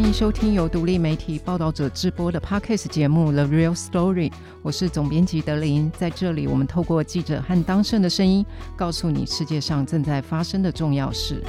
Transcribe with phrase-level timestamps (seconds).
[0.00, 4.30] 欢迎收听由独立媒体报道者直播的 Podcast 节目《The Real Story》。
[4.62, 8.42] 我是总编辑德林，在这里，我们透过记者和当事人的声音，
[8.74, 11.44] 告诉你世界上正在发生的重要事。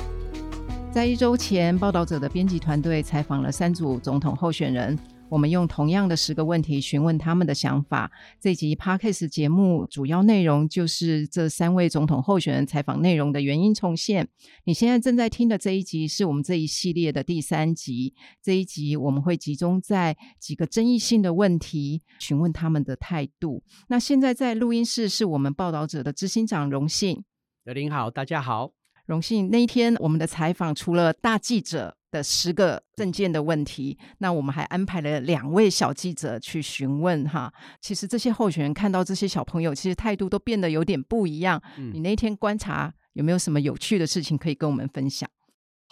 [0.92, 5.00] 在一周前，报道者的编辑团队采访了三组总统候选人。
[5.32, 8.12] 我们用同样的十个问题询问他们的想法。
[8.42, 14.28] 这集 Podcast 节目主要内容就是这三位总统候选人采访内容的原因重现。
[14.66, 18.14] 你现在正在听的这一集是我们这一系列的第三集。
[18.44, 23.64] 这一集我们会集中在几个争议性的问题，询问他们的态度。
[23.88, 27.24] 那现在在录音室是我们报道者的执行长荣幸。
[27.64, 28.74] 德林好，大家好。
[29.06, 37.52] 荣幸，那一天我们的采访除了大记者的十个证件的问题，那我们还安排了两位小记者去询问哈。
[37.80, 41.62] 其实这些候选人看到这些小朋友，其实态度都变得有点不一样。
[41.78, 45.30] 嗯，你那天观察有没有什么有趣的事情可以跟我们分享？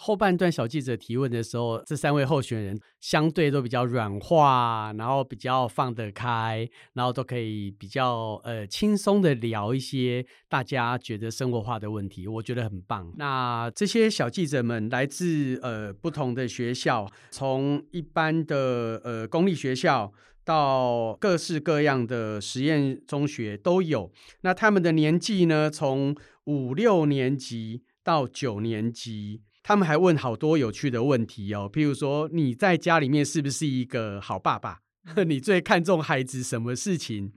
[0.02, 13.12] 后半段小记者提问的时候，这三位候选人相对都比较软化，然后比较放得开，然后都可以比较呃轻松的聊一些大家觉得生活化的问题，我觉得很棒。
[13.18, 20.10] 那这些小记者们来自呃不同的学校，从一般的呃公立学校
[20.46, 24.10] 到各式各样的实验中学都有。
[24.40, 29.42] 那他们的年纪呢，从五六年级到九年级。
[29.62, 34.80] 他们还问好多有趣的问题哦，譬如说你在家里面是不是一个好爸爸？
[35.26, 37.32] 你最看重孩子什么事情？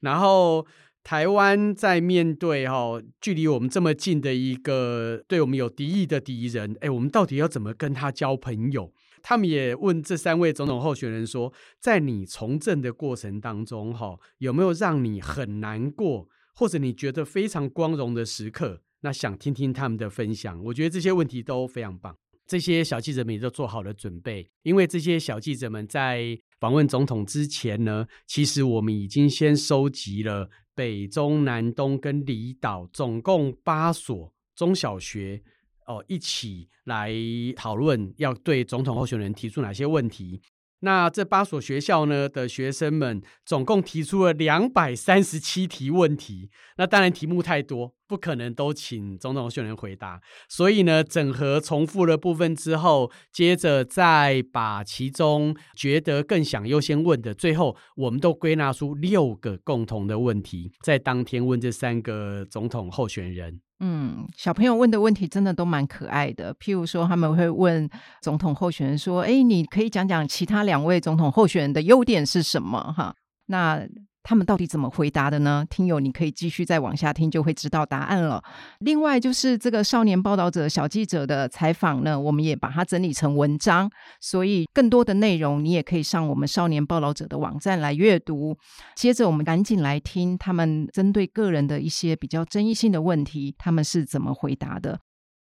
[0.00, 0.66] 然后
[1.02, 8.92] 台湾在面对哈距离我们这么近的一个对我们有敌意的敌人，哎，我们到底要怎么跟他交朋友？
[9.22, 18.82] 他们也问这三位总统候选人说，在你从政的过程当中，哈有没有让你很难过，或者你觉得非常光荣的时刻？
[19.00, 22.16] 那想听听他们的分享，我觉得这些问题都非常棒。
[22.46, 35.42] 这些小记者们也都做好了准备，因为这些小记者们在访问总统之前呢，其实我们已经先收集了北中南东跟离岛总共八所中小学
[35.86, 37.12] 哦，一起来
[37.54, 40.42] 讨论要对总统候选人提出哪些问题。
[40.80, 63.60] 那这八所学校呢的学生们总共提出了两百三十七题问题，那当然题目太多，不可能都请总统候选人回答，所以呢，整合重复了部分之后，接着再把其中觉得更想优先问的，最后我们都归纳出六个共同的问题，在当天问这三个总统候选人。
[63.80, 66.54] 嗯，小朋友问的问题真的都蛮可爱的。
[66.54, 67.88] 譬如说，他们会问
[68.22, 73.14] 总统候选人说：“哎，你可以讲讲其他两位总统候选人的优点是什么？”哈，
[73.46, 73.86] 那。
[74.22, 75.64] 他们到底怎么回答的呢？
[75.68, 78.42] 听友，你可以继续再往下听，就会知道答案了。
[78.80, 88.56] 另外，就是这个少年报道者小记者的采访呢，我们也把它整理成文章，所以更多的内容你也可以上我们少年报道者的网站来阅读。
[88.94, 95.00] 接着，我们赶紧来听他们针对个人的一些比较争议性的问题，他们是怎么回答的。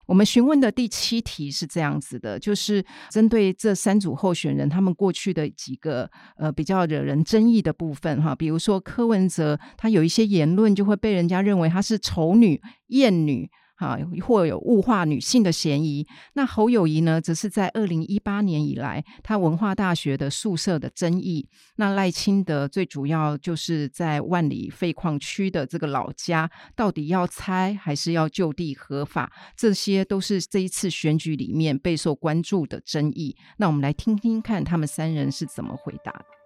[0.06, 13.50] 我们询问的第七题是这样子的，就是针对这三组候选人他们过去的几个呃比较惹人争议的部分哈，比如说柯文哲他有一些言论就会被人家认为他是丑女、艳女。
[13.82, 16.06] 啊，或有物化女性的嫌疑。
[16.34, 21.48] 那侯友谊呢，则是在二零一八年以来，他文化大学的宿舍的争议。
[21.76, 29.32] 那赖清德最主要就是在万里废矿区的这个老家，到底要拆还是要就地合法？
[29.56, 33.36] 这些都是这一次选举里面备受关注的争议。
[33.58, 36.41] 那我们来听听看，他们三人是怎么回答的。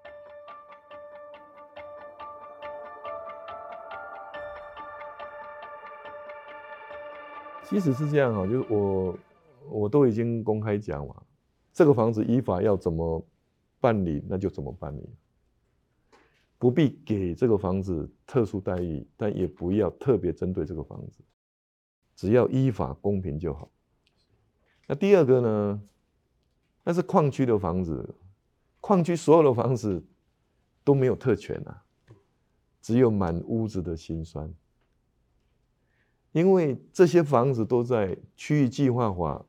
[7.69, 9.19] 其实是这样啊，就是我
[9.69, 11.21] 我都已经公开讲嘛，
[11.73, 13.25] 这个房子依法要怎么
[13.81, 15.09] 办理，那就怎么办理，
[16.59, 21.19] 不必给这个房子特殊待遇，但也不要特别针对这个房子，
[22.15, 23.69] 只要依法公平就好。
[24.87, 25.83] 那第二个呢，
[26.85, 28.15] 那是矿区的房子，
[28.81, 30.01] 矿区所有的房子
[30.85, 31.83] 都没有特权啊，
[32.81, 34.49] 只有满屋子的辛酸。
[36.37, 39.43] 因为这些房子都在区域计划法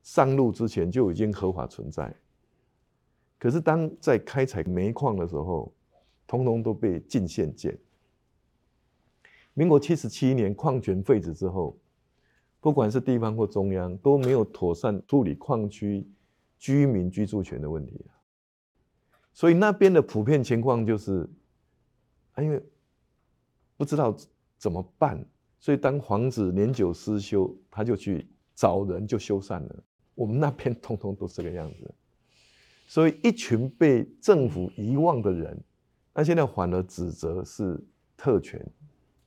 [0.00, 2.14] 上路之前就已经合法存在，
[3.36, 5.72] 可是当在开采煤矿的时候，
[6.24, 7.76] 通通都被禁限建。
[9.52, 11.76] 民国七十七年矿权废止之后，
[12.60, 16.06] 不管是地方或中央都没有妥善处理矿区
[16.58, 18.06] 居民居住权的问题，
[19.32, 21.28] 所以那边的普遍情况就是，
[22.38, 22.62] 因为
[23.76, 24.16] 不知道
[24.56, 25.26] 怎么办。
[25.60, 29.84] 所以，当房子年久失修，他就去找人就修缮了。
[30.14, 31.94] 我们那边通通都是这个样子。
[32.86, 35.62] 所以一群被政府遗忘的人，
[36.14, 37.78] 那现在反而指责是
[38.16, 38.60] 特权，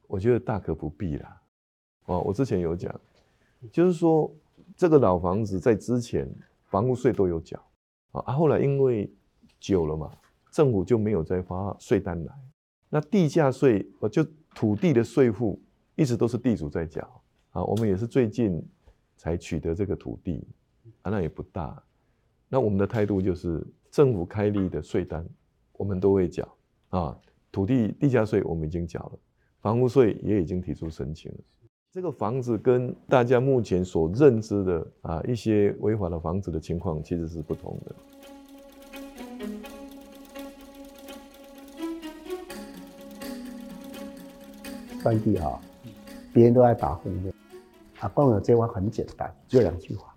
[0.07, 1.41] 我觉得大可不必啦。
[2.05, 2.99] 哦，我之前有讲，
[3.71, 4.29] 就是说
[4.75, 6.29] 这个老房子在之前
[6.65, 7.63] 房屋税都有缴，
[8.11, 9.09] 啊，后来因为
[9.59, 10.11] 久了嘛，
[10.51, 12.33] 政府就没有再发税单来。
[12.89, 15.59] 那地价税，呃，就土地的税负
[15.95, 17.01] 一直都是地主在缴，
[17.51, 18.63] 啊，我们也是最近
[19.15, 20.47] 才取得这个土地，
[21.01, 21.81] 啊，那也不大。
[22.49, 25.27] 那我们的态度就是，政府开立的税单，
[25.73, 26.47] 我们都会缴，
[26.89, 27.17] 啊，
[27.51, 29.19] 土地地价税我们已经缴了，
[29.61, 31.37] 房屋税也已经提出申请了。
[31.91, 37.95] 这个房子跟大家目前所认知的啊一些违法的房子的情况其实是不同的。
[45.03, 45.61] 三弟啊，
[46.33, 47.31] 别人都在打红的，
[47.99, 50.13] 啊，光有这话很简单，就两句话，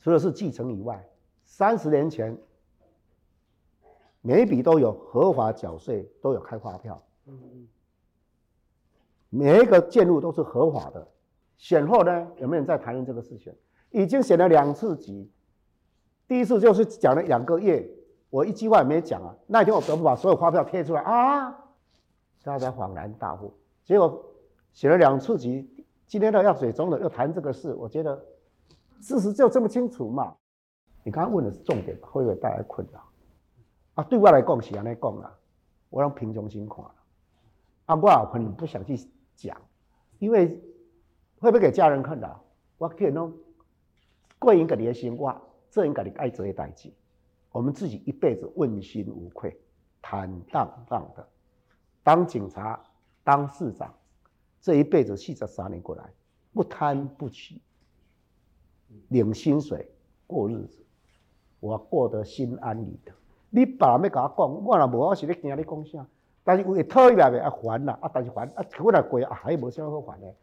[0.00, 1.08] 除了是继承以外，
[1.44, 2.36] 三十年前
[4.20, 7.00] 每一笔都有合法缴税，都有开发票，
[9.28, 11.06] 每一个建筑都是合法的。
[11.56, 13.54] 选后呢，有没有人在谈论这个事情？
[13.90, 15.30] 已经选了两次级，
[16.26, 17.88] 第一次就是讲了两个月，
[18.30, 19.34] 我一句话也没讲啊。
[19.46, 21.50] 那天我得不把所有发票贴出来啊？
[22.42, 23.52] 大家恍然大悟。
[23.84, 24.24] 结果
[24.72, 28.24] 写了两次级，今天到药水中的又谈这个事，我觉得
[29.00, 30.36] 事实就这么清楚嘛。
[31.02, 33.04] 你刚刚问的是重点，会不会带来困扰？
[33.94, 35.34] 啊，对我来讲是安尼讲啦，
[35.88, 36.84] 我让平常心看。
[37.86, 38.96] 啊，我老朋友不想去
[39.34, 39.60] 讲，
[40.18, 40.48] 因为
[41.40, 42.42] 会不会给家人看到？
[42.78, 43.34] 我可能
[44.38, 45.34] 过应该你的生活，
[45.70, 46.92] 这应该你爱做的代志。
[47.50, 49.60] 我们自己一辈子问心无愧，
[50.00, 51.28] 坦荡荡的
[52.02, 52.80] 当警察。
[53.22, 53.94] 当市长，
[54.60, 56.04] 这一辈子四十三年过来，
[56.52, 57.60] 不贪不取，
[59.08, 59.90] 领薪水
[60.26, 60.78] 过日子，
[61.60, 63.12] 我过得心安理得。
[63.50, 66.06] 你爸没跟我讲，我若无我是咧惊你讲啥，
[66.44, 70.34] 但是为讨伊来袂啊还啦，啊但是还啊过来过啊还无啥好还的，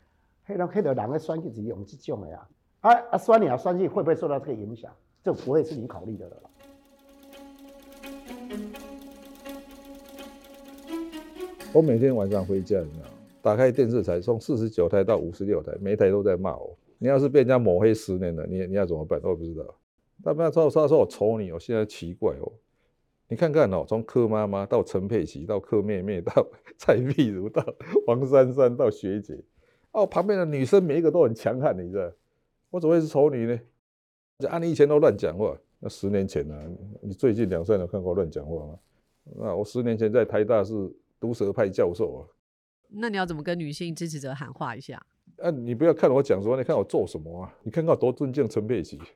[0.48, 2.48] 迄人迄个人的选举是用这种的呀，
[2.81, 4.92] 啊啊选你啊选举会不会受到这个影响？
[5.24, 6.38] 这不会是你考虑的了。
[11.74, 13.06] 我每天晚上回家，你知道，
[13.48, 16.78] 打开电视台，从四十九台到五十六台，每台都在骂我。
[16.98, 19.18] 你要是被人家抹黑十年了，你你要怎么办？
[19.24, 19.64] 我不知道。
[20.22, 22.52] 他们说他说我丑你，我现在奇怪哦。
[23.30, 26.46] 你看看哦，从柯妈妈到陈佩琪，到柯妹妹，到
[26.78, 27.66] 蔡碧如，到
[28.06, 29.42] 黄珊珊，到学姐，
[29.94, 32.12] 哦，旁边的女生每一个都很强悍，你知道？
[32.70, 33.58] 我怎么会是丑女呢？
[34.50, 36.68] 按你以前都乱讲话，那十年前呢、啊？
[37.02, 38.80] 你最近两三年看过乱讲话吗？
[39.38, 40.92] 那我十年前在台大是。
[41.20, 42.22] 毒舌派教授啊，
[42.89, 45.01] 那你要怎么跟女性支持者喊话一下？
[45.38, 47.54] 啊，你不要看我讲什么，你看我做什么啊？
[47.63, 49.00] 你看看我多尊敬陈佩琪。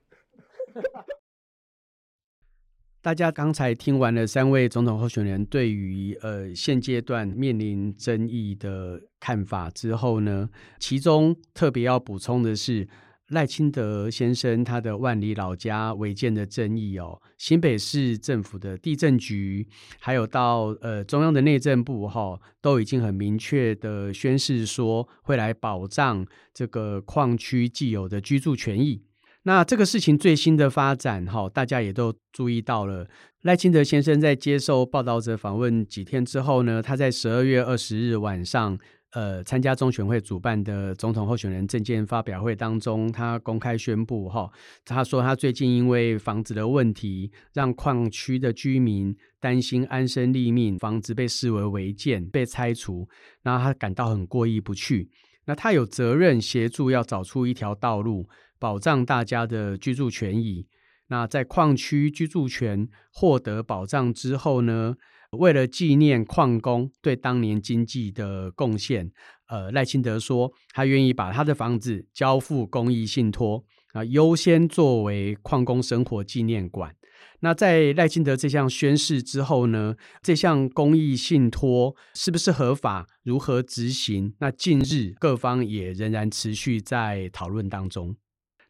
[3.01, 12.87] 大家刚才听完了三位总统候选人对于呃现阶段面临争议的看法之后呢，其中特别要补充的是。
[13.31, 19.65] 赖清德先生他的万里老家违建的争议哦，新北市政府的地政局，
[19.99, 29.01] 还有到呃中央的内政部哈、哦，都已经很明确的宣示说会来保障这个矿区既有的居住权益。
[29.43, 33.07] 那这个事情最新的发展哈、哦，大家也都注意到了。
[33.43, 38.77] 赖清德先生在接受报道者访问几天之后呢，他在十二月二十日晚上。
[39.11, 44.49] 呃，参加中选会主办的总统候选人证件发表会当中，他公开宣布哈，
[44.85, 53.09] 他说他最近因为房子的问题，让矿区的居民担心安身立命，房子被视为违建被拆除，
[53.43, 55.09] 那他感到很过意不去。
[55.45, 60.67] 那他有责任协助要找出一条道路，保障大家的居住权益。
[61.07, 64.95] 那在矿区居住权获得保障之后呢，
[65.37, 69.09] 为了纪念矿工对当年经济的贡献，
[69.47, 76.93] 呃，赖清德说他愿意把他的房子交付公益信托啊，优先作为矿工生活纪念馆。
[77.39, 83.07] 那在赖清德这项宣誓之后呢，这项公益信托是不是合法？
[83.23, 84.35] 如何执行？
[84.39, 88.17] 那近日各方也仍然持续在讨论当中。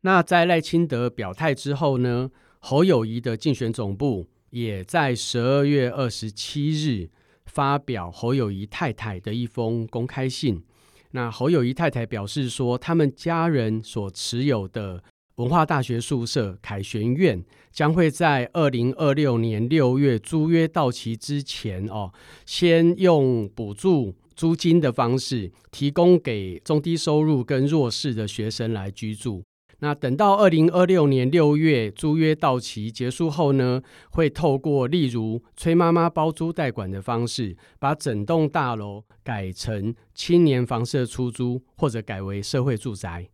[0.01, 4.27] 那在赖清德表态之后呢，侯友宜的竞选总部。
[4.51, 7.10] 也在十二月二十七日
[7.46, 10.63] 发表侯友宜太太的一封公开信。
[11.12, 15.03] 那侯友宜太太表示说，他们家人所持有的
[15.36, 22.13] 文化大学宿舍凯旋苑，将会在二零二六年六月租约到期之前哦，
[22.46, 29.43] 先用补助租金的方式提供给中低收入跟弱势的学生来居住。
[29.83, 43.27] 那等到二零二六年六月租约到期结束后呢，会透过例如崔妈妈包租代管的方式，把整栋大楼改成青年房舍出租，或者改为社会住宅。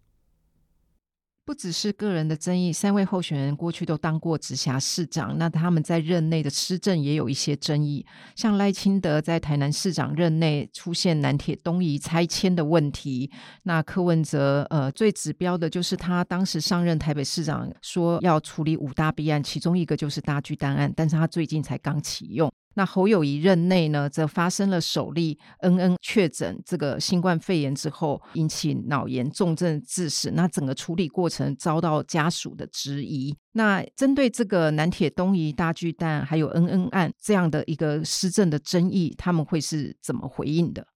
[1.47, 8.05] 不只是个人的争议，三位候选人过去都当过直辖市长，那他们在任内的施政也有一些争议。
[8.35, 13.31] 像赖清德在台南市长任内出现南铁东移拆迁的问题，
[13.63, 22.51] 那柯文哲呃最指标的就是他当时上任台北市长说要处理五大弊案，其中一个就是大巨蛋案，但是他最近才刚启用。
[22.77, 30.29] 那侯友宜任内呢，则发生了首例恩恩确诊这个新冠肺炎之后，引起脑炎重症致死。
[30.29, 33.35] 那整个处理过程遭到家属的质疑。
[33.53, 40.87] 那针对这个南铁东移、大巨蛋还有恩恩案这样的一个施政的争议，他们会是怎么回应的？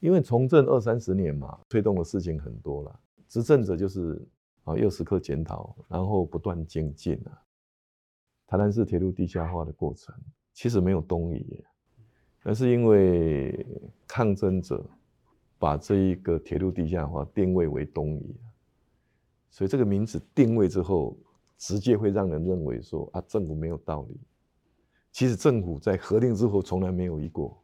[0.00, 2.98] 因为从政二三十年嘛，推动的事情很多了。
[3.28, 4.20] 执政者就是
[4.64, 7.43] 啊，要时刻检讨，然后不断精进啊。
[8.54, 10.14] 台南市铁路地下化的过程
[10.52, 11.60] 其实没有东移，
[12.44, 13.66] 那是因为
[14.06, 14.88] 抗争者
[15.58, 18.36] 把这一个铁路地下化定位为东移，
[19.50, 21.18] 所以这个名字定位之后，
[21.58, 24.20] 直接会让人认为说啊，政府没有道理。
[25.10, 27.60] 其实政府在核定之后从来没有移过，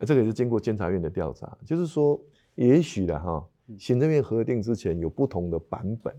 [0.00, 2.20] 这个也是经过监察院的调查，就是说
[2.56, 6.12] 也许的哈，行政院核定之前有不同的版本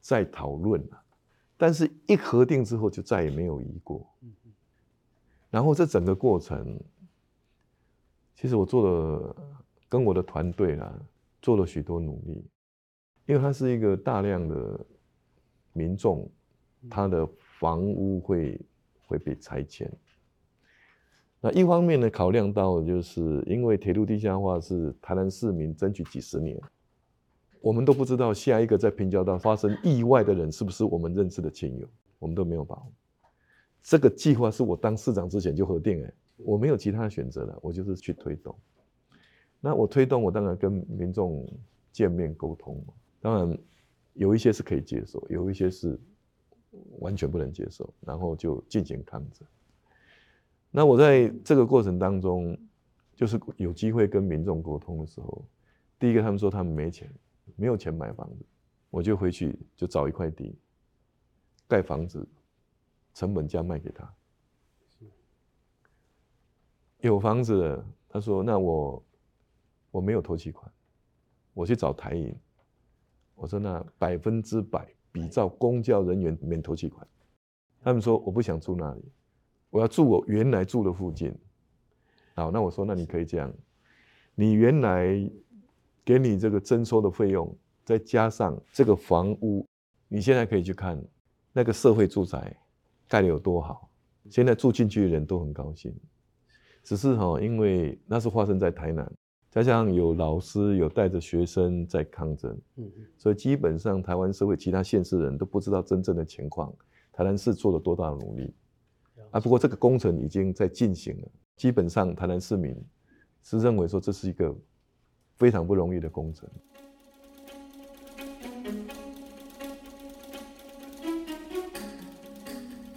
[0.00, 0.80] 在讨论。
[1.60, 4.08] 但是，一核定之后就再也没有移过。
[5.50, 6.78] 然后这整个过程，
[8.36, 9.36] 其实我做了，
[9.88, 10.96] 跟我的团队啦，
[11.42, 12.44] 做了许多努力，
[13.26, 14.86] 因为它是一个大量的
[15.72, 16.30] 民众，
[16.88, 18.60] 他的房屋会
[19.06, 19.92] 会被拆迁。
[21.40, 26.56] 那一方面呢，考量到就是因为铁路地下化是台南市民争取几十年。
[27.60, 31.88] 我们都不知道下一个在平交道发生意外的人是不是我们认识的亲友，
[32.18, 32.92] 我们都没有把握。
[33.82, 38.54] 这个计划是我当市长之前就核定，哎，我没有其他的选择了，我就是去推动。
[39.60, 41.48] 那我推动，我当然跟民众
[41.90, 42.80] 见面沟通，
[43.20, 43.58] 当然
[44.14, 45.98] 有一些是可以接受，有一些是
[47.00, 49.46] 完全不能接受，然后就进行抗争。
[50.70, 52.56] 那我在这个过程当中，
[53.16, 55.44] 就是有机会跟民众沟通的时候，
[55.98, 57.10] 第一个他们说他们没钱。
[57.56, 58.44] 没有钱买房子，
[58.90, 60.58] 我就回去就找一块地
[61.66, 62.26] 盖房子，
[63.14, 64.12] 成本价卖给他。
[67.00, 69.02] 有房子了，他说：“那我
[69.90, 70.70] 我没有头期款，
[71.54, 72.34] 我去找台银。”
[73.36, 77.06] 我说：“那百分之百比照公教人员免头期款。”
[77.82, 79.04] 他们说：“我不想住那里，
[79.70, 81.32] 我要住我原来住的附近。”
[82.34, 83.52] 好，那我说：“那你可以这样，
[84.34, 85.30] 你原来。”
[86.08, 89.66] 给你这个征收的费用，再加上这个房屋，
[90.08, 90.98] 你现在可以去看
[91.52, 92.56] 那个社会住宅
[93.06, 93.90] 盖得有多好，
[94.30, 95.94] 现在住进去的人都很高兴。
[96.82, 99.06] 只是哈，因为那是发生在台南，
[99.50, 102.58] 加上有老师有带着学生在抗争，
[103.18, 106.74] 所以基本上台湾社会其他县市人都不知道真正的情况，
[107.12, 108.54] 台南市做了多大的努力
[109.30, 109.38] 啊。
[109.38, 112.74] 不过这个工程已经在进行了，基本上台南市民
[113.42, 114.56] 是认为说这是一个。
[115.38, 116.48] 非常不容易的工程。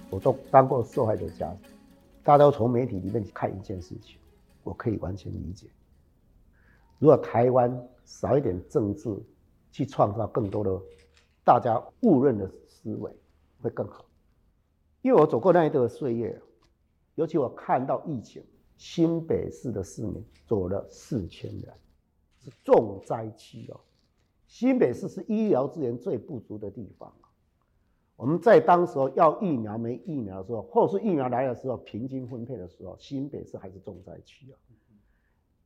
[0.10, 1.70] 我都当过受害者家属，
[2.24, 4.18] 大家都从媒体里面去看一件事情，
[4.64, 5.68] 我可以完全理解。
[7.00, 9.10] 如果台湾少一点政治，
[9.72, 10.82] 去创造更多的
[11.46, 13.10] 大家误认的思维，
[13.62, 14.06] 会更好。
[15.02, 16.42] 因为我走过那一段岁月，
[17.16, 18.44] 尤其我看到疫情，
[18.78, 21.74] 新北市的市民走了四千人。
[22.44, 23.80] 是重灾区哦，
[24.48, 27.14] 新北市是医疗资源最不足的地方。
[28.16, 34.56] 我们在当时候要疫苗没疫苗的时候，或是疫苗来的时候，平均分配的时候，新北市还是重灾区啊。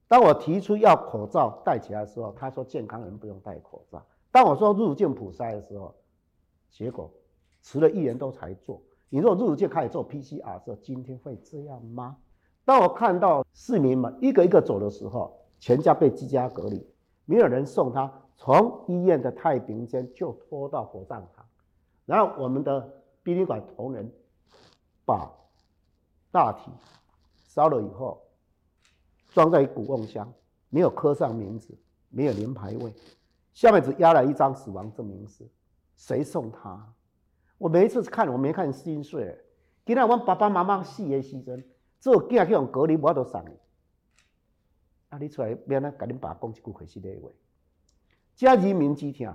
[0.08, 4.06] 当我提出要口罩戴起来的时候，他说健康人不用戴口罩。
[4.32, 5.94] 当我说入境普筛的时候，
[6.70, 7.12] 结果
[7.62, 8.82] 迟了一年多才做。
[9.10, 12.18] 你说入境开始做 PCR 的时候，今天会这样吗？
[12.64, 16.88] 当我看到市民们一个一个走的时候，全家被居家隔离，
[17.26, 21.44] 没有人送他，从医院的太平间就拖到火葬场，
[22.06, 22.88] 然后我们的
[23.24, 24.08] 殡仪馆同仁
[25.08, 25.28] 把
[26.32, 26.70] 大体
[27.48, 28.22] 烧了以后，
[29.34, 30.32] 装在古瓮箱，
[30.70, 31.76] 没有刻上名字，
[32.10, 32.94] 没有连牌位，
[33.56, 35.50] 下面只压了一张死亡证明书，
[35.96, 36.94] 谁送他？
[37.58, 39.36] 我每一次看，我没看心碎。
[39.84, 41.68] 今天我爸爸妈妈死的时阵，
[42.00, 43.44] 做囝去用隔离，我都送。
[45.16, 45.18] 啊！
[45.18, 47.30] 你出来，免咱甲恁爸讲一句话是礼话。
[48.36, 49.34] 遮人民之听，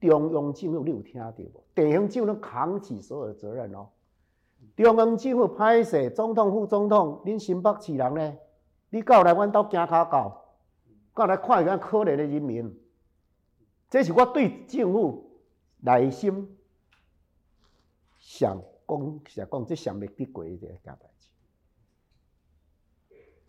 [0.00, 1.62] 中央政府你有听到无？
[1.74, 3.90] 地方政府扛起所有的责任哦。
[4.74, 8.38] 中央政府歹势，总统、副总统，恁新北市人呢？
[8.88, 10.56] 你到来阮兜行骹到，
[11.14, 12.74] 到来看咱可怜的人民。
[13.90, 15.38] 这是我对政府
[15.80, 16.56] 内心
[18.18, 21.28] 上讲，实讲这上面的过一件代志，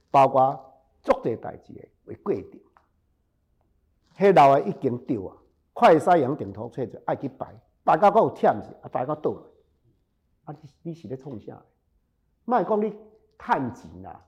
[0.09, 0.70] 包括
[1.01, 2.59] 做这代志的为过程。
[4.17, 5.37] 迄老的已经丢啊，
[5.73, 9.41] 快筛阳顶头吹着爱去排，排到够有忝去，啊排到倒来，
[10.45, 11.59] 啊你你是咧创啥？
[12.45, 12.93] 莫讲你
[13.39, 14.23] 趁钱啦，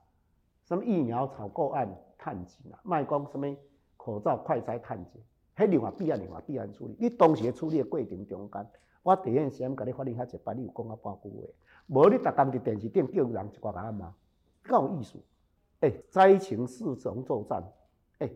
[0.64, 1.88] 什么疫苗采购案
[2.18, 3.56] 趁钱啦，莫讲什么
[3.96, 5.22] 口罩快筛趁钱，
[5.56, 6.96] 迄另外必要另外必要处理。
[6.98, 8.66] 你当时处理的过程中间，
[9.02, 11.46] 我第一时间甲你发现遐一摆，你有讲啊半句话，
[11.86, 14.14] 无你逐工伫电视顶叫人一挂个安嘛，
[14.66, 15.18] 够有意思。
[16.10, 17.62] 灾情四重作战，
[18.18, 18.32] 诶、欸。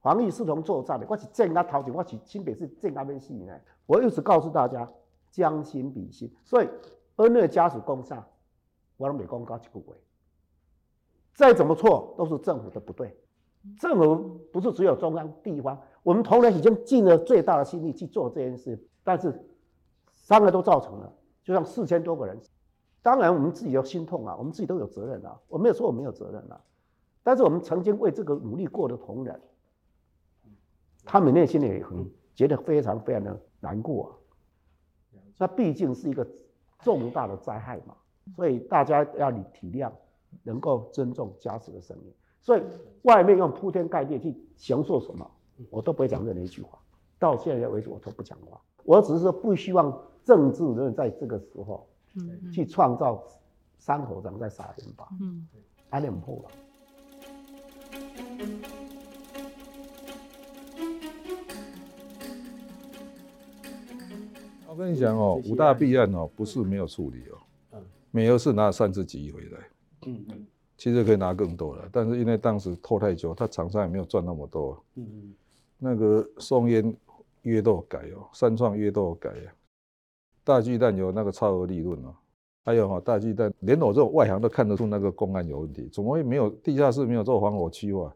[0.00, 3.52] 防疫四同作战的，我是正压头前，我是新北市正压要死呢。
[3.84, 4.88] 我一直告诉大家，
[5.30, 6.32] 将心比心。
[6.44, 6.68] 所以
[7.16, 8.26] 恩乐家属讲啥，
[8.96, 9.94] 我拢袂讲到一句话。
[11.34, 13.16] 再怎么错，都是政府的不对。
[13.78, 19.32] 政府不是只有中央、地方，我们同仁已经尽了最大的心力去做这件事，但是
[20.14, 22.38] 伤害都造成了，就像四千多个人。
[23.02, 25.38] 当然，我们自己有心痛啊，我们自己都有责任啊。
[25.48, 26.60] 我没有说我没有责任啊，
[27.28, 29.38] 但是我们曾经为这个努力过的同仁。
[31.04, 36.26] 他们内心也很觉得非常非常的难过啊，那毕竟是一个
[36.80, 37.94] 重大的灾害嘛，
[38.34, 39.92] 所以大家要你体谅，
[40.42, 42.10] 能够尊重家属的生命。
[42.40, 42.62] 所以
[43.02, 45.30] 外面用铺天盖地去形塑什么，
[45.68, 46.78] 我都不会讲任何一句话。
[47.18, 48.58] 到现在为止，我都不讲话。
[48.84, 51.86] 我只是说不希望政治人在这个时候，
[52.54, 53.22] 去创造
[53.78, 55.06] 山火长在撒盐吧。
[55.20, 55.46] 嗯，
[55.90, 56.50] 安尼唔好了。
[64.66, 67.80] 我跟你讲哦，五大弊案哦，不是没有处理哦，
[68.12, 69.58] 美俄是拿了三十几亿回来，
[70.06, 75.34] 嗯嗯，其实可以拿更多的，但是因为当时拖太久，他厂商也没有赚那么多，嗯嗯，
[75.78, 76.94] 那个松烟
[77.42, 79.50] 约都有改哦，三创约都有改啊，
[80.44, 82.14] 大巨蛋有那个超额利润哦，
[82.64, 88.14] 还有哈大巨蛋，连我这种外行都看得出那个公安有问题，怎么会没有地下室没有做防火区啊？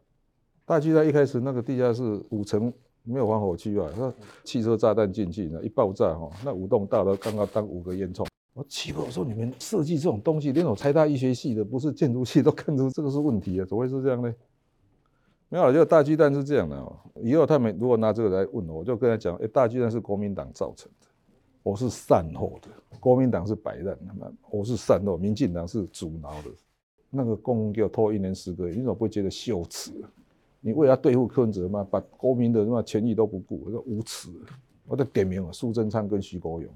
[0.65, 2.71] 大巨蛋一开始那个地下室五层。
[3.05, 3.85] 没有防火区啊！
[3.97, 4.13] 那
[4.45, 8.25] 汽车炸弹进去呢，一爆炸哈，那五栋大楼刚刚当五个烟囱。
[8.53, 13.65] 我奇怪，我说你们设计这种东西，连我台大医学系的，不是建筑系都看出这个是问题啊？
[13.65, 14.33] 怎么会是这样呢？
[15.49, 16.97] 没有，就大巨蛋是这样的哦。
[17.21, 21.07] 以后他们如果拿这个来问我，我就跟他讲：哎，大巨蛋是国民党造成的，
[21.61, 22.69] 我是善后的，
[23.01, 23.97] 国民党是摆烂，
[24.49, 26.49] 我是善后，民进党是阻挠的。
[27.09, 29.91] 那个公文给我拖一年十个月，你怎么不觉得羞耻？
[30.65, 34.29] 你为了对付柯文哲嘛，把国民的什么权益都不顾，我说无耻！
[34.85, 36.73] 我得点名了，苏贞昌跟徐国勇。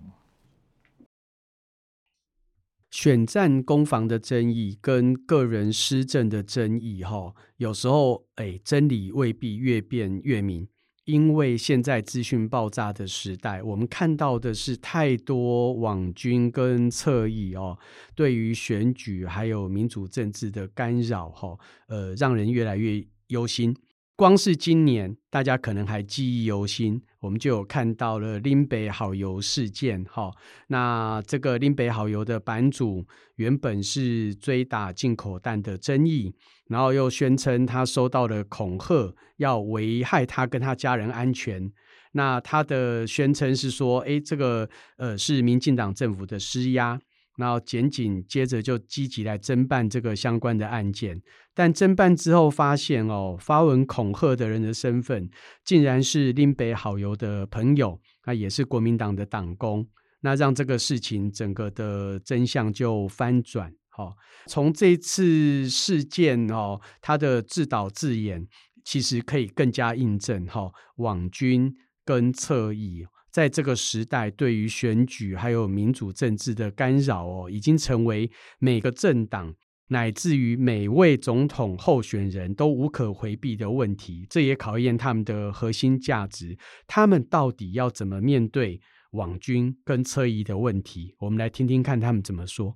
[2.91, 10.67] 选战攻防的争议跟个人施政的争议，哈，有时候哎，真理未必越辩越明，
[11.05, 17.77] 因为现在资讯爆炸的时代，我们看到的是太多网军跟侧翼哦，
[18.15, 23.05] 对于选举还有民主政治的干扰，哈，呃，让人越来越。
[23.27, 23.75] 忧心，
[24.15, 30.03] 光是今年，大家可能还记忆犹新，我们就有看到了林北好油事件。
[30.05, 30.31] 哈，
[30.67, 36.33] 那这个林北好油的版主原本是追打进口蛋的争议，
[36.67, 41.71] 然后又宣称他收到了恐吓，要危害他跟他家人安全。
[42.13, 46.99] 那他的宣称是说，诶，这个呃是民进党政府的施压。
[47.37, 51.21] 然后检警接着就积极来侦办这个相关的案件，
[51.53, 55.29] 但侦办之后发现哦，发文恐吓的人的身份
[55.63, 59.87] 竟然是林北好友的朋友，那也是国民党的党工，
[60.21, 63.71] 那让这个事情整个的真相就翻转。
[63.89, 64.13] 哈，
[64.47, 68.47] 从这次事件哦，他的自导自演，
[68.83, 73.05] 其实可以更加印证哈，网军跟侧翼。
[73.37, 79.53] 在这个时代，对于选举还有民主政治的干扰哦，已经成为每个政党
[79.89, 84.25] 乃至于每位总统候选人都无可回避的问题。
[84.27, 91.13] 这也考验他们的核心价值，他们到底要怎么面对网军跟侧翼的问题？
[91.19, 92.75] 我们来听听看他们怎么说。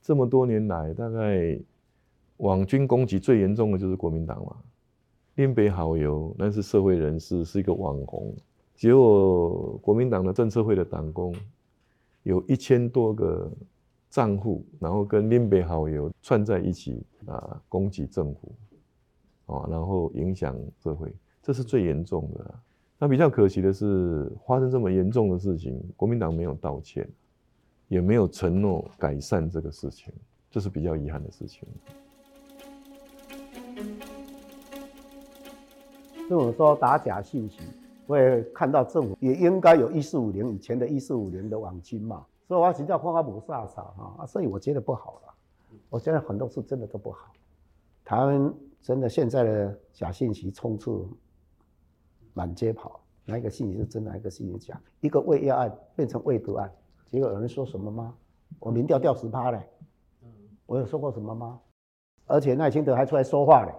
[0.00, 1.60] 这么多年来，大概
[2.38, 4.62] 网军攻击最严重的就是国民党嘛。
[5.36, 8.34] 林北好友，那是社会人士，是一个网红。
[8.74, 11.34] 结果国民党的政策会的党工
[12.22, 13.50] 有一千多个
[14.08, 18.52] 账户，然后跟林北好友串在一起啊，攻击政府，
[19.44, 21.14] 啊，然后影响社会。
[21.42, 22.54] 这是最严重的。
[22.98, 27.06] 那比较可惜的是，发生这么严重的事情，国民党没有道歉，
[27.88, 30.10] 也没有承诺改善这个事情，
[30.50, 31.68] 这是比较遗憾的事情。
[36.28, 37.60] 这种说打假信息，
[38.06, 45.34] 我也看到政府也应该有一四五零以前的一四五零的网军嘛，所以我请教花花不飒飒哈，所以我觉得不好了。
[45.88, 47.32] 我觉得很多事真的都不好。
[48.04, 50.90] 台湾真的现在的假信息充斥
[52.34, 54.80] 满街跑，哪一个信息是真的，哪一个信息是假？
[55.00, 56.68] 一个喂药案变成未毒案，
[57.06, 58.12] 结果有人说什么吗？
[58.58, 59.60] 我民调掉十趴嘞，
[60.66, 61.60] 我有说过什么吗？
[62.26, 63.72] 而且赖清德还出来说话嘞，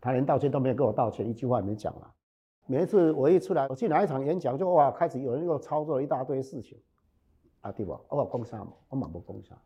[0.00, 2.14] 他连道歉都没有跟我道歉，一句话也没讲了。
[2.66, 6.78] 每一次我一出来，我去哪一场演讲，就哇开始有人又操作了一大堆事情，
[7.60, 7.92] 啊对不？
[8.08, 8.72] 我讲啥嘛？
[8.88, 9.56] 我嘛不讲啥？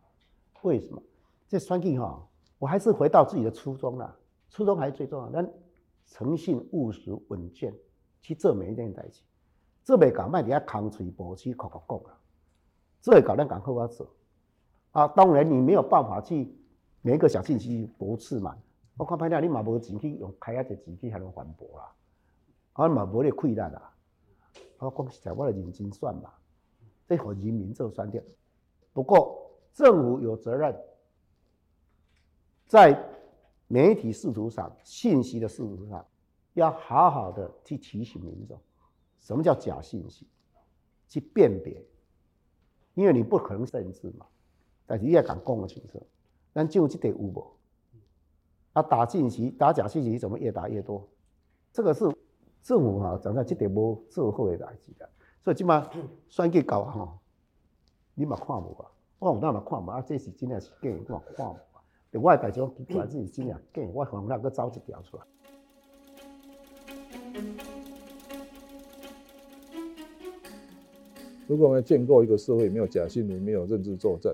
[0.62, 1.03] 为什么？
[1.47, 2.27] 这选举哈？
[2.59, 4.16] 我还是回到自己的初衷啦，
[4.49, 5.31] 初衷还是最重要。
[5.31, 5.47] 咱
[6.07, 7.75] 诚信、务实、稳健
[8.23, 9.23] 去做每一件代志，
[9.83, 12.18] 做袂到，卖底下空嘴薄气，口口讲啊。
[13.01, 14.09] 做会到，咱赶快要做
[14.92, 15.07] 啊！
[15.09, 16.57] 当然，你没有办法去
[17.03, 18.57] 每一个小信息驳斥嘛。
[18.96, 21.92] 我看歹了，你嘛无钱去用开一个钱去还能反驳啦，
[22.74, 23.92] 啊嘛无咧亏力啦。
[24.78, 26.33] 我讲实在，我来认真算嘛，
[27.07, 28.22] 这和人民做算掉。
[28.92, 30.74] 不过政府有责任。
[32.66, 32.98] 在
[33.68, 36.04] 媒体视图上，信息的视图上，
[36.54, 38.59] 要好好的去提醒民众，
[39.20, 40.26] 什么叫假信息，
[41.09, 41.85] 去辨别，
[42.94, 44.26] 因为你不可能政治嘛，
[44.87, 46.04] 但是你也敢讲得清楚，
[46.52, 47.46] 但就这点有无？
[48.74, 51.08] 啊，打信息、打假信息怎么越打越多？
[51.72, 52.04] 这个是
[52.62, 55.08] 政府啊，讲在这点无做好的代志的，
[55.42, 55.88] 所以今嘛
[56.28, 57.18] 选举搞哈，
[58.14, 58.90] 你嘛看无啊？
[59.18, 60.02] 我有哪嘛看无啊？
[60.02, 61.56] 这是真的是假，我看无。
[62.20, 65.22] 我也代表出来自己经验，给我从那个招子调出来。
[71.48, 74.32] 如果我们建构一个社会没有假新闻，没有认知作战，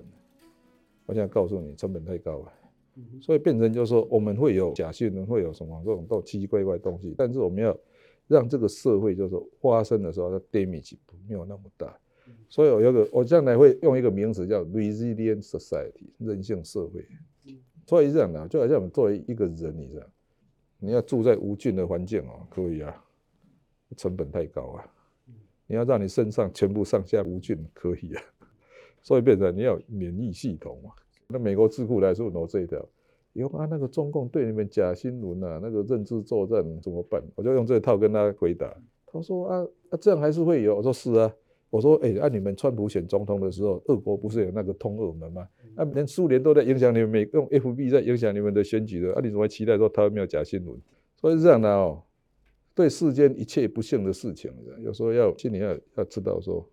[1.06, 2.52] 我现在告诉你，成本太高了。
[3.20, 7.76] 所以变成就是说，我们会有假新闻，会有什么这种都奇奇怪怪的东西，但是我们要
[8.26, 10.96] 让这个社会就是说发生的时候，它 damage
[11.28, 11.98] 没有那么大。
[12.48, 17.06] 所以我有个，我将来会用一个名词叫 resilient society，韧性社会。
[17.86, 20.08] 所以这样的，就好像我们作为一个人，你这样，
[20.78, 23.04] 你要住在无菌的环境哦，可以啊，
[23.96, 24.86] 成本太高啊。
[25.66, 28.22] 你要让你身上全部上下无菌，可以啊。
[29.02, 30.90] 所以变成你要免疫系统嘛。
[31.30, 32.84] 那美国智库来说，挪这一条，
[33.32, 37.22] 以后啊，那个中共对你们假新闻啊，那个认知作战怎么办？
[37.34, 38.74] 我就用这套跟他回答。
[39.06, 40.76] 他说啊啊，这样还是会有。
[40.76, 41.34] 我说是啊。
[41.72, 45.46] 我说，哎、按、你们川普选总统的时候，俄国不是有那个通俄门吗？
[45.76, 50.76] 那、啊、连苏联都在影响你们，用 FB 在影响你们的选举的，啊，你怎么会期待说他没有假新闻？
[51.14, 52.02] 所以是这样的哦，
[52.74, 56.68] 对世间一切不幸的事情，有时候要心里要要知道说，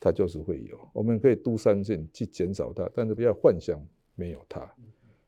[0.00, 3.80] 它就是会有，我们可以都三线去减少它，但是不要幻想
[4.14, 4.60] 没有它，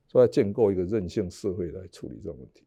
[0.07, 2.65] 所以要建构一个韧性社会来处理这种问题。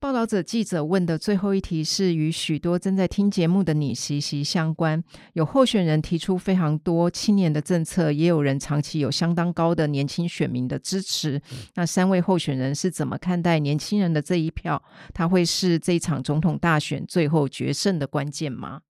[0.00, 5.02] 报道者记者问的最后一题是与许多正在听节目的你息息相关。
[5.32, 11.40] 有候选人提出非常多青年的政策，也有人长期有相当高的年轻选民的支持。
[11.76, 14.82] 那三位候选人是怎么看待年轻人的这一票？
[15.14, 18.82] 他会是这一场总统大选最后决胜的关键吗？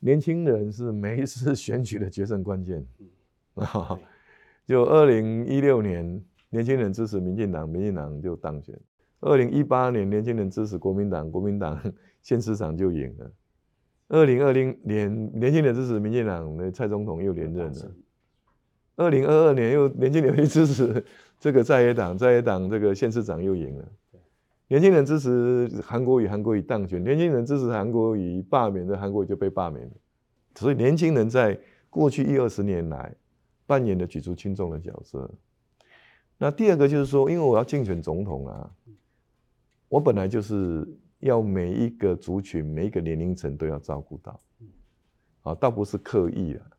[0.00, 2.84] 年轻人是每一次选举的决胜关键。
[4.66, 6.20] 就二零一六年。
[6.52, 8.76] 年轻人支持民进党，民进党就当选。
[9.20, 11.80] 二零一八年，年轻人支持国民党，国民党
[12.22, 13.30] 县市长就赢了。
[14.08, 17.94] 二零二零年，年轻人支持民进党，那蔡总统又连任了。
[18.96, 21.04] 二零二二年，又年轻人去支持
[21.38, 23.88] 这个在野党，在野党这个县市长又赢了。
[24.70, 27.02] 年轻人支持韩国瑜，韩国瑜当选。
[27.02, 29.92] 年轻人支持韩国瑜罢免的，韩国瑜就被罢免了。
[30.54, 33.12] 所以，年轻人在过去一二十年来
[33.66, 35.28] 扮演了举足轻重的角色。
[36.38, 38.70] 那第二个就是说，因为我要竞选总统啊，
[39.88, 40.86] 我本来就是
[41.18, 44.40] 要每一个族群、每一个年龄层都要照顾到，
[45.42, 46.70] 啊，倒不是刻意啊，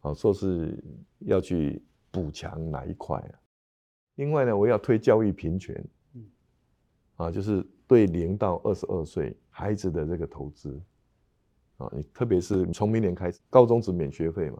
[0.00, 0.82] 啊说是
[1.18, 3.32] 要去补强哪一块啊。
[4.14, 5.84] 另外呢，我要推教育平权，
[7.16, 10.80] 啊，就是对零到二十二岁孩子的这个投资，
[11.78, 14.58] 啊，你特别是从明年开始，高中只免学费嘛。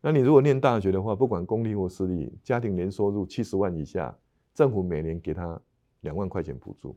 [0.00, 4.14] 那你如果念大学的话，不管公立或私立，家庭年收入七十万以下，
[4.54, 5.58] 政府每年给他
[6.00, 6.94] 两万块钱补助；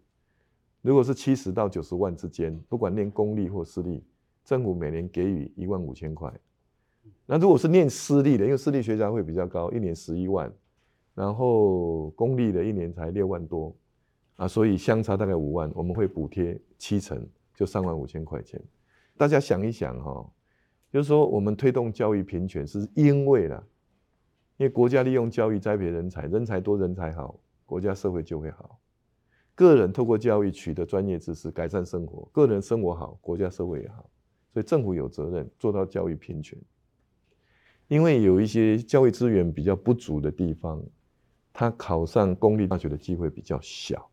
[0.81, 4.03] 如果是七十到九十万之间，不管念公立或私立，
[4.43, 6.33] 政府每年给予一万五千块。
[7.25, 10.51] 那如果是念私立的，因为私立学校会比较高，一年十一万，
[11.13, 13.73] 然后公立的一年才六万多，
[14.37, 18.61] 啊，所以相差大概五万，我们会补贴七成，就三万五千块钱。
[19.17, 20.31] 大家想一想哈、哦，
[20.91, 23.63] 就是说我们推动教育平权，是因为啦，
[24.57, 28.79] 因为国家利用教育栽培人才，人才多人才好，国家社会就会好。
[29.55, 34.07] 个人透过教育取得专业知识，改善生活，个人生活好，国家社会也好。
[34.53, 36.57] 所以政府有责任做到教育平权。
[37.87, 40.83] 因为有一些教育资源比较不足的地方，
[41.51, 44.07] 他考上公立大学的机会比较小，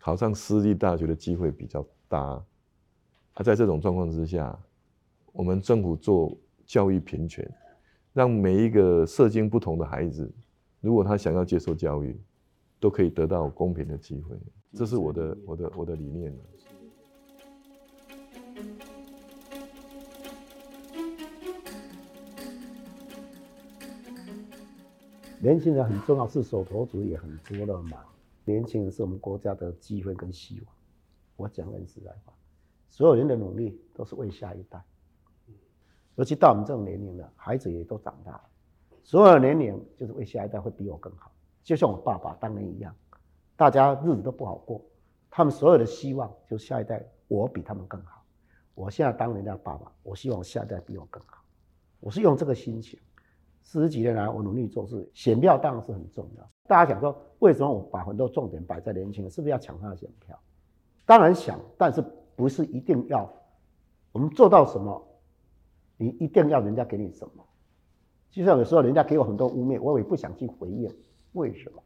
[0.00, 2.18] 考上私立大学的机会比较大。
[3.34, 4.58] 啊，在这种状况之下，
[5.32, 6.36] 我们政府做
[6.66, 7.48] 教育平权，
[8.12, 10.28] 让每一个社经不同的孩子，
[10.80, 12.18] 如果他想要接受教育，
[12.80, 14.36] 都可以得到公平的机会。
[14.72, 16.34] 这是我的我的我的理念。
[25.38, 27.98] 年轻人很重要，是手头族也很多了嘛。
[28.50, 30.74] 年轻人是我们国家的机会跟希望。
[31.36, 32.34] 我讲很实在话，
[32.88, 34.82] 所有人的努力都是为下一代。
[36.16, 38.42] 尤其到我们这种年龄了，孩子也都长大了，
[39.02, 41.32] 所有的年龄就是为下一代会比我更好。
[41.62, 42.94] 就像我爸爸当年一样，
[43.56, 44.84] 大家日子都不好过，
[45.30, 48.22] 他们所有的希望就是下一代我比他们更好。
[48.74, 51.42] 我现在当人家爸爸，我希望下一代比我更好。
[52.00, 52.98] 我是用这个心情。
[53.62, 56.48] 四十几年来，我努力做事，选票当然是很重要。
[56.70, 59.30] 大家想说，为什么我把很多重点摆在年轻人？
[59.32, 60.38] 是不是要抢他的选票？
[61.04, 62.00] 当然想，但是
[62.36, 63.28] 不是一定要。
[64.12, 65.04] 我们做到什么，
[65.96, 67.44] 你一定要人家给你什么。
[68.30, 70.88] 就像有时候人家给我很多污蔑，我也不想去回应。
[71.32, 71.82] 为什么？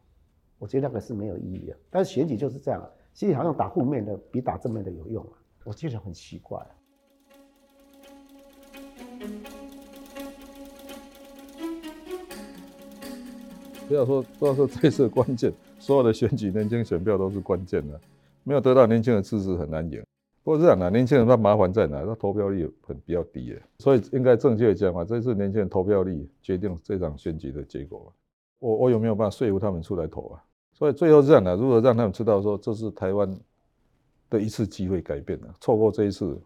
[0.58, 1.76] 我觉得那个是没有意义的。
[1.88, 5.32] 但是选举就是这样，其实好像打负面的比打正面的有用啊。
[5.64, 6.62] 我觉得很奇怪。
[13.86, 18.00] 不要说，不要说这次关键，所有的选举年轻选票都是关键的，
[18.42, 20.02] 没有得到年轻人支持很难赢。
[20.42, 22.04] 不过这样的年轻人他麻烦在哪？
[22.04, 28.12] 他投票率很比较低耶，所以应该正确讲嘛，这次年轻人投票率决定这场选举的结果。
[28.58, 30.42] 我我有没有办法说服他们出来投啊？
[30.72, 33.34] 所以最后这样的，如果让他们知道说这是台湾
[34.30, 36.38] 的一次机会改变了，错过这一次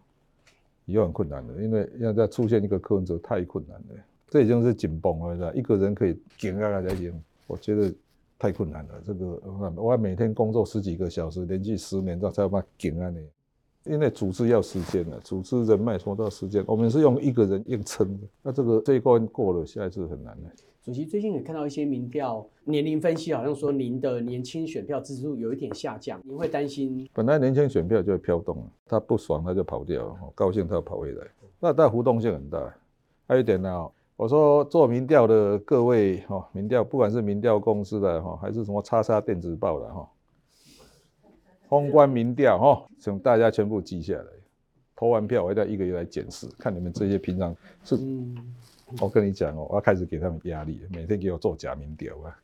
[0.87, 5.53] 以后很困难的，因为要再出现一个柯文哲太困难了，这已经是紧绷了，是吧？
[5.55, 7.13] 一个人可以顶下来才行。
[7.47, 7.93] 我觉得
[8.39, 9.43] 太困难了，这个
[9.77, 13.27] 我每天工作十几个小时，连续十年，这才有办法顶啊你。
[13.85, 20.51] 因为组织要时间的，组织人脉说到时间，我们是用一个人硬撑的，那这个这一关过了，下一次很难的。
[20.83, 27.09] 主席最近也看到一些民调年龄分析，好像说您的年轻选票支持度有一点下降，您会担心？
[27.15, 31.27] 本来年轻选票就会飘动，他不爽他就跑掉，高兴他就跑回来，
[31.59, 32.77] 那但浮动性很大。
[33.27, 33.89] 还有一点呢。
[34.19, 40.11] 我说做民调的各位哈，民调不管是民调公司的哈，还是什么叉叉电子报的哈，
[41.69, 44.27] 宏观民调哈，请大家全部记下来。
[44.97, 47.55] 投完票，我一定要一个一个来检视，看你们这些平常
[47.85, 47.97] 是。
[49.01, 52.37] 我跟你讲哦，我要开始给他们压力，每天给我做假民调啊。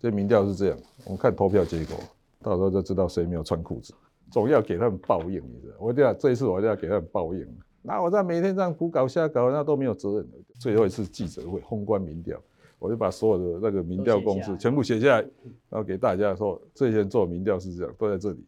[0.00, 1.96] 这民调是这样，我们看投票结果，
[2.42, 3.94] 到时候就知道谁没有穿裤子。
[4.32, 5.76] 总要给他们报应，你知道？
[5.78, 7.46] 我一定要这一次，我一定要给他们报应。
[7.86, 10.28] 那我在每天这样胡搞瞎搞，那都没有责任。
[10.58, 12.36] 最后一次记者会，宏观民调，
[12.80, 15.22] 我就把所有的那个民调公式全部写下来，
[15.70, 18.44] 然后给大家说，这些人做民调是这样，都在这里。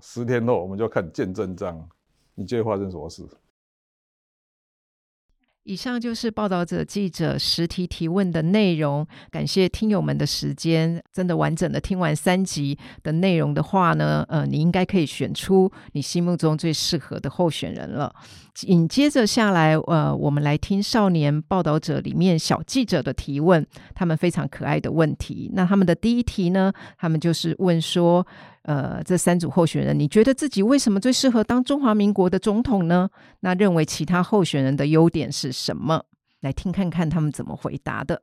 [0.00, 1.88] 十天后我们就看见真章，
[2.34, 3.22] 你觉得发生什么事？
[5.64, 9.06] 以上就是报道者记者实题提问的内容。
[9.30, 18.12] 感谢听友们的时间，真的完整的听完三集的内容的话呢，呃，你应该可以选出你心目中最适合的候选人了。
[18.54, 25.50] 紧接着下来，呃，我们来听少年报道者里面小记者的提问，他们非常可爱的问题。
[25.54, 28.26] 那他们的第一题呢，他们就是问说。
[28.70, 33.10] 呃，这三组候选人，你觉得自己为什么最适合当中华民国的总统呢？
[33.40, 36.04] 那认为其他候选人的优点是什么？
[36.40, 38.22] 来听看看他们怎么回答的。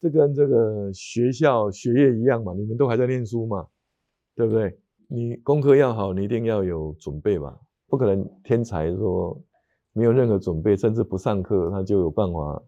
[0.00, 3.64] 这跟这个学校学业一样嘛，你们都还在念书嘛，
[4.34, 4.76] 对不对？
[5.06, 9.40] 你功课要好，你一定要有准备吧，不可能天才说
[9.92, 12.60] 没有任何准备，甚至不上课，他就有办法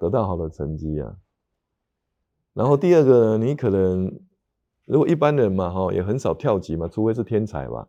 [0.00, 1.14] 得到好的成绩啊。
[2.54, 4.10] 然后第二个，你可能。
[4.84, 7.88] 如果一般人嘛，哈，也很少跳级嘛，除非是天才吧。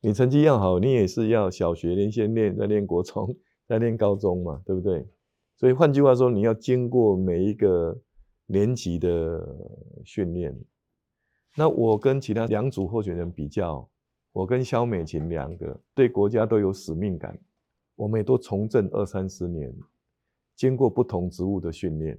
[0.00, 5.06] 你成绩要好，你也是要小学连先练，再练国中， 再练高中嘛，对不对？
[5.56, 8.00] 所以换句话说，你要经过每一个
[8.46, 9.44] 年级的
[10.04, 10.56] 训练。
[11.56, 13.88] 那我跟其他两组候选人比较，
[14.32, 17.36] 我跟萧美琴两个对国家都有使命感，
[17.96, 19.74] 我们也都从政二三十年，
[20.54, 22.18] 经过不同职务的训练。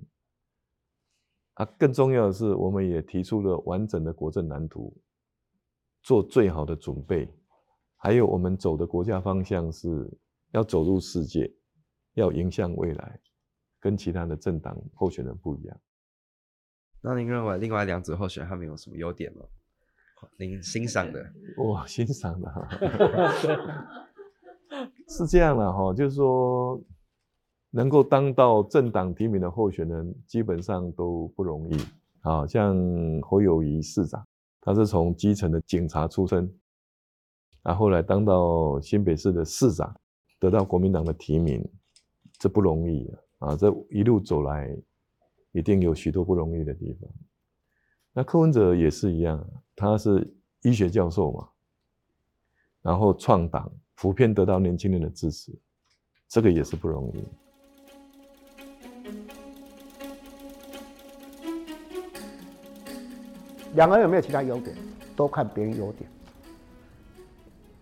[1.60, 4.96] 啊，更重要的是，我们也提出了完整的国政蓝图，
[6.02, 7.30] 做最好的准备。
[7.98, 10.10] 还有，我们走的国家方向是
[10.52, 11.54] 要走入世界，
[12.14, 13.20] 要迎向未来，
[13.78, 15.78] 跟其他的政党候选人不一样。
[17.02, 19.44] 那您认为另外两组候选人他们有什么优点吗？
[20.38, 21.22] 您欣赏的？
[21.62, 22.70] 我欣赏的哈，
[25.10, 26.82] 是这样的哈，就是说。
[27.72, 31.78] 能够当到政党提名的候选人，基本上都不容易。
[32.22, 32.76] 好像
[33.22, 34.22] 侯友谊市长，
[34.60, 36.54] 他是从基层的警察出身，
[37.64, 39.96] 然后来当到新北市的市长，
[40.38, 41.66] 得到国民党的提名，
[42.38, 43.56] 这不容易啊！
[43.56, 44.76] 这一路走来，
[45.54, 47.10] 一定有许多不容易的地方。
[48.12, 50.30] 那柯文哲也是一样，他是
[50.64, 51.48] 医学教授嘛，
[52.82, 55.58] 然后创党，普遍得到年轻人的支持，
[56.28, 57.24] 这个也是不容易。
[63.74, 64.76] 两个人有没有其他优点？
[65.16, 66.10] 都看别人优点。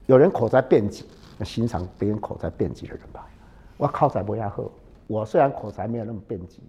[0.08, 1.04] 有人口才辩捷，
[1.38, 3.28] 那欣赏别人口才辩捷的人吧。
[3.78, 4.64] 我口才不太好，
[5.06, 6.60] 我虽然口才没有那么辩捷，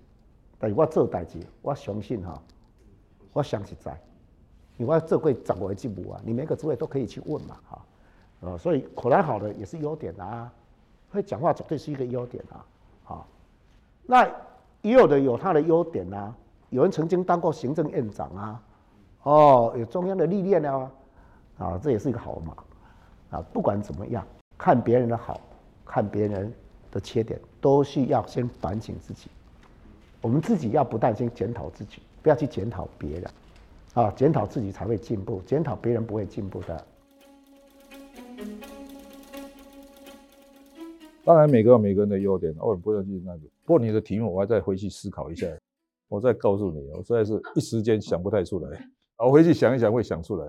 [0.58, 2.38] 但是我做代志，我相信哈，
[3.32, 3.98] 我相信在，
[4.76, 6.20] 因为我做过掌握进步啊。
[6.24, 7.82] 你每个职位都可以去问嘛，哈，
[8.40, 10.52] 呃，所以口才好的也是优点啊，
[11.10, 12.64] 会讲话绝对是一个优点啊，
[13.04, 13.26] 好，
[14.04, 14.24] 那
[14.82, 16.34] 也有的有他的优点啊，
[16.70, 18.62] 有人曾经当过行政院长啊。
[19.22, 20.90] 哦，有中央的历练啊，
[21.58, 22.56] 啊，这也是一个好嘛，
[23.30, 24.26] 啊，不管怎么样，
[24.56, 25.40] 看别人的好，
[25.84, 26.52] 看别人
[26.90, 29.28] 的缺点，都需要先反省自己。
[30.20, 33.30] 我们自己要不但先检讨自己，不要去检讨别人，
[33.94, 36.86] 啊，检讨自己才会进步，检讨别人不会进步的。
[41.24, 43.40] 当然，每个有每个人的优点，我也不要去那个。
[43.64, 45.46] 不过你的题目，我还再回去思考一下，
[46.08, 48.88] 我再告诉你，我实在是一时间想不太出来。
[49.18, 50.46] 我回去想一想，会想出来。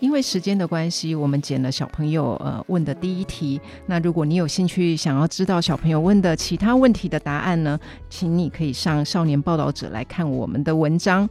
[0.00, 3.60] 因为时间的关系，我们剪了小朋友呃问的第一题。
[3.86, 11.28] 那如果你有兴趣想要知道小朋友问的其他问题的答案呢，请你可以上少年报道者来看我们的文章。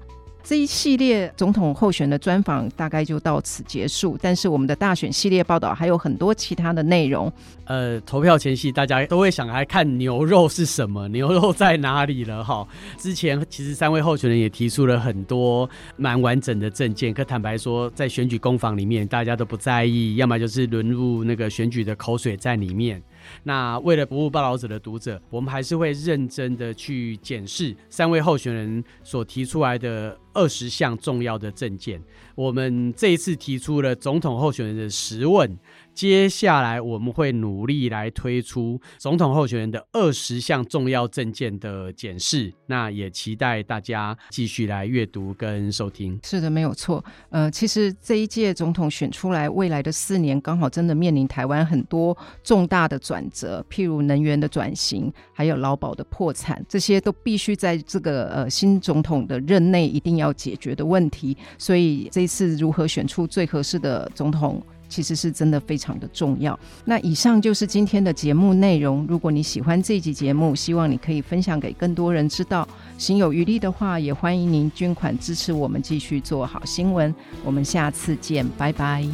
[0.47, 7.29] 这一系列总统候选的专访大概就到此结束，但是我们的大选系列报道还有很多其他的内容。
[7.65, 12.65] 呃，投票前夕大家都会想来看牛肉是什么，牛肉在哪里了哈。
[12.97, 23.03] 之前其实三位候选人也提出了很多蛮完整的政见，可坦白说，在选举攻防里面大家都不在意，要么就是沦入那个选举的口水战里面。
[23.43, 32.01] 那为了服务报道者的读者，我们还是会认真的去检视三位候选人所提出来的二十项重要的证件。
[32.35, 35.57] 我们这一次提出了总统候选人的十问。
[35.93, 46.19] 接下来我们会努力来推出总统候选人的二十项重要证件的检视，那也期待大家继续来阅读跟收听。
[46.23, 47.03] 是的，没有错。
[47.31, 61.35] 呃，其实这一届总统选出来，未来的四年刚好真的面临台湾很多重大的转折，譬如能源的转型，还有劳保的破产，这些都必须在这个呃新总统的任内一定要要解决的问题。
[61.57, 64.61] 所以这次如何选出最合适的总统？
[64.89, 66.57] 其实是真的非常的重要。
[66.85, 69.05] 那以上就是今天的节目内容。
[69.09, 72.65] 如果你喜欢这集节目，希望你可以分享给更多人知道。
[72.97, 77.13] 心有余力的话，也欢迎您捐款支持我们继续做好新闻。
[77.43, 79.05] 我们下次见，拜拜。